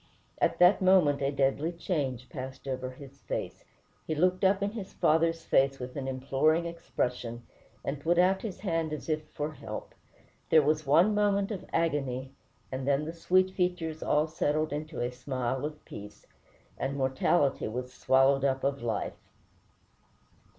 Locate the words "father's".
4.93-5.43